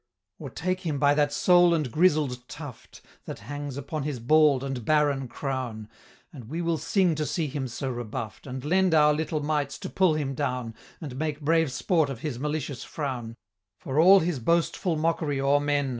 "Or 0.39 0.49
take 0.49 0.79
him 0.79 0.97
by 0.97 1.13
that 1.13 1.31
sole 1.31 1.75
and 1.75 1.91
grizzled 1.91 2.47
tuft, 2.47 3.03
That 3.25 3.37
hangs 3.41 3.77
upon 3.77 4.01
his 4.01 4.19
bald 4.19 4.63
and 4.63 4.83
barren 4.83 5.27
crown; 5.27 5.89
And 6.33 6.45
we 6.45 6.59
will 6.59 6.79
sing 6.79 7.13
to 7.13 7.25
see 7.27 7.45
him 7.45 7.67
so 7.67 7.87
rebuff'd, 7.87 8.47
And 8.47 8.65
lend 8.65 8.95
our 8.95 9.13
little 9.13 9.43
mights 9.43 9.77
to 9.77 9.91
pull 9.91 10.15
him 10.15 10.33
down, 10.33 10.73
And 11.01 11.17
make 11.19 11.39
brave 11.39 11.71
sport 11.71 12.09
of 12.09 12.21
his 12.21 12.39
malicious 12.39 12.83
frown, 12.83 13.35
For 13.77 13.99
all 13.99 14.21
his 14.21 14.39
boastful 14.39 14.95
mockery 14.95 15.39
o'er 15.39 15.59
men. 15.59 15.89